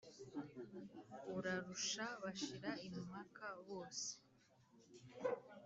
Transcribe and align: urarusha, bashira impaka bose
urarusha, 1.35 2.05
bashira 2.23 2.71
impaka 2.87 3.47
bose 3.67 4.09